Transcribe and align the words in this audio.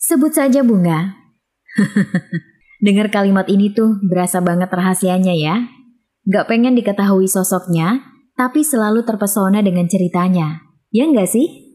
Sebut 0.00 0.32
saja 0.32 0.64
bunga. 0.64 1.20
Dengar 2.84 3.12
kalimat 3.12 3.44
ini 3.52 3.76
tuh 3.76 4.00
berasa 4.00 4.40
banget 4.40 4.72
rahasianya 4.72 5.36
ya. 5.36 5.68
Gak 6.24 6.48
pengen 6.48 6.72
diketahui 6.72 7.28
sosoknya, 7.28 8.00
tapi 8.32 8.64
selalu 8.64 9.04
terpesona 9.04 9.60
dengan 9.60 9.84
ceritanya. 9.84 10.64
Ya 10.88 11.04
nggak 11.04 11.28
sih? 11.28 11.69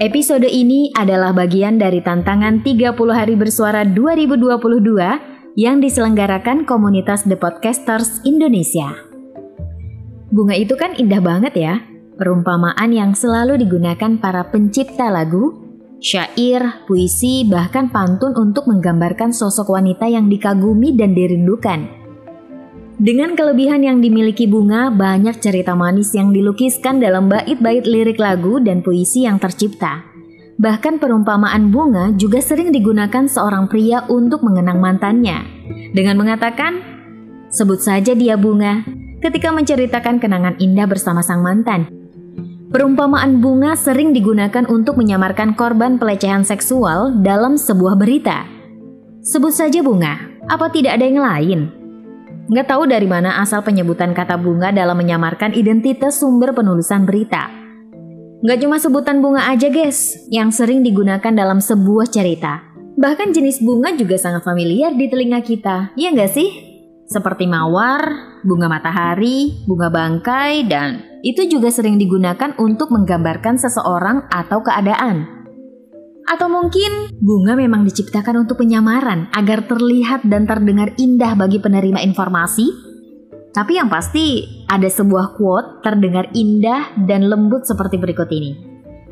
Episode 0.00 0.48
ini 0.48 0.88
adalah 0.96 1.36
bagian 1.36 1.76
dari 1.76 2.00
tantangan 2.00 2.64
30 2.64 2.96
hari 3.12 3.36
bersuara 3.36 3.84
2022 3.84 5.60
yang 5.60 5.76
diselenggarakan 5.76 6.64
komunitas 6.64 7.28
The 7.28 7.36
Podcasters 7.36 8.24
Indonesia. 8.24 8.96
Bunga 10.32 10.56
itu 10.56 10.72
kan 10.80 10.96
indah 10.96 11.20
banget 11.20 11.52
ya, 11.52 11.84
perumpamaan 12.16 12.96
yang 12.96 13.12
selalu 13.12 13.60
digunakan 13.60 14.16
para 14.16 14.48
pencipta 14.48 15.12
lagu, 15.12 15.68
syair, 16.00 16.80
puisi, 16.88 17.44
bahkan 17.44 17.92
pantun 17.92 18.32
untuk 18.40 18.72
menggambarkan 18.72 19.36
sosok 19.36 19.68
wanita 19.68 20.08
yang 20.08 20.32
dikagumi 20.32 20.96
dan 20.96 21.12
dirindukan. 21.12 21.99
Dengan 23.00 23.32
kelebihan 23.32 23.80
yang 23.80 24.04
dimiliki 24.04 24.44
bunga, 24.44 24.92
banyak 24.92 25.40
cerita 25.40 25.72
manis 25.72 26.12
yang 26.12 26.36
dilukiskan 26.36 27.00
dalam 27.00 27.32
bait-bait 27.32 27.88
lirik 27.88 28.20
lagu 28.20 28.60
dan 28.60 28.84
puisi 28.84 29.24
yang 29.24 29.40
tercipta. 29.40 30.04
Bahkan 30.60 31.00
perumpamaan 31.00 31.72
bunga 31.72 32.12
juga 32.12 32.44
sering 32.44 32.68
digunakan 32.68 33.24
seorang 33.24 33.72
pria 33.72 34.04
untuk 34.12 34.44
mengenang 34.44 34.84
mantannya. 34.84 35.40
Dengan 35.96 36.20
mengatakan, 36.20 36.76
sebut 37.48 37.80
saja 37.80 38.12
dia 38.12 38.36
bunga, 38.36 38.84
ketika 39.24 39.48
menceritakan 39.48 40.20
kenangan 40.20 40.60
indah 40.60 40.84
bersama 40.84 41.24
sang 41.24 41.40
mantan. 41.40 41.88
Perumpamaan 42.68 43.40
bunga 43.40 43.80
sering 43.80 44.12
digunakan 44.12 44.68
untuk 44.68 45.00
menyamarkan 45.00 45.56
korban 45.56 45.96
pelecehan 45.96 46.44
seksual 46.44 47.16
dalam 47.24 47.56
sebuah 47.56 47.96
berita. 47.96 48.44
Sebut 49.24 49.56
saja 49.56 49.80
bunga, 49.80 50.20
apa 50.52 50.68
tidak 50.68 51.00
ada 51.00 51.08
yang 51.08 51.24
lain? 51.24 51.79
Nggak 52.50 52.66
tahu 52.66 52.82
dari 52.90 53.06
mana 53.06 53.38
asal 53.38 53.62
penyebutan 53.62 54.10
kata 54.10 54.34
bunga 54.34 54.74
dalam 54.74 54.98
menyamarkan 54.98 55.54
identitas 55.54 56.18
sumber 56.18 56.50
penulisan 56.50 57.06
berita. 57.06 57.46
Nggak 58.42 58.58
cuma 58.66 58.76
sebutan 58.82 59.22
bunga 59.22 59.46
aja 59.46 59.70
guys, 59.70 60.26
yang 60.34 60.50
sering 60.50 60.82
digunakan 60.82 61.30
dalam 61.30 61.62
sebuah 61.62 62.10
cerita. 62.10 62.66
Bahkan 62.98 63.30
jenis 63.30 63.62
bunga 63.62 63.94
juga 63.94 64.18
sangat 64.18 64.42
familiar 64.42 64.90
di 64.98 65.06
telinga 65.06 65.38
kita, 65.46 65.94
ya 65.94 66.10
nggak 66.10 66.32
sih? 66.34 66.50
Seperti 67.06 67.46
mawar, 67.46 68.42
bunga 68.42 68.66
matahari, 68.66 69.62
bunga 69.70 69.86
bangkai, 69.86 70.66
dan 70.66 71.06
itu 71.22 71.46
juga 71.46 71.70
sering 71.70 72.02
digunakan 72.02 72.50
untuk 72.58 72.90
menggambarkan 72.90 73.62
seseorang 73.62 74.26
atau 74.26 74.58
keadaan. 74.66 75.39
Atau 76.30 76.46
mungkin 76.46 77.10
bunga 77.18 77.58
memang 77.58 77.82
diciptakan 77.82 78.46
untuk 78.46 78.62
penyamaran 78.62 79.26
agar 79.34 79.66
terlihat 79.66 80.22
dan 80.22 80.46
terdengar 80.46 80.94
indah 80.94 81.34
bagi 81.34 81.58
penerima 81.58 81.98
informasi? 82.06 82.70
Tapi 83.50 83.82
yang 83.82 83.90
pasti 83.90 84.46
ada 84.70 84.86
sebuah 84.86 85.34
quote 85.34 85.82
terdengar 85.82 86.30
indah 86.30 86.94
dan 87.02 87.26
lembut 87.26 87.66
seperti 87.66 87.98
berikut 87.98 88.30
ini. 88.30 88.54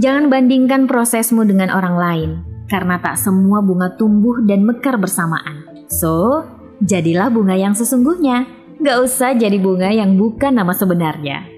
Jangan 0.00 0.32
bandingkan 0.32 0.88
prosesmu 0.88 1.44
dengan 1.44 1.68
orang 1.68 1.96
lain, 2.00 2.30
karena 2.72 2.96
tak 2.96 3.20
semua 3.20 3.60
bunga 3.60 3.92
tumbuh 4.00 4.40
dan 4.48 4.64
mekar 4.64 4.96
bersamaan. 4.96 5.84
So, 5.92 6.48
jadilah 6.80 7.28
bunga 7.28 7.60
yang 7.60 7.76
sesungguhnya. 7.76 8.48
Gak 8.80 8.98
usah 9.04 9.36
jadi 9.36 9.60
bunga 9.60 9.92
yang 9.92 10.16
bukan 10.16 10.56
nama 10.56 10.72
sebenarnya. 10.72 11.51